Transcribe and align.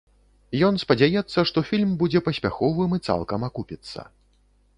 Ён 0.69 0.79
спадзяецца, 0.83 1.39
што 1.49 1.63
фільм 1.73 1.91
будзе 2.01 2.19
паспяховым 2.29 2.97
і 2.99 3.03
цалкам 3.11 3.47
акупіцца. 3.51 3.99